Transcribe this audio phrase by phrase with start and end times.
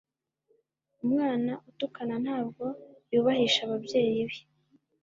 [1.03, 2.65] umwana utukana ntabwo
[3.13, 4.39] yubahisha ababyeyi be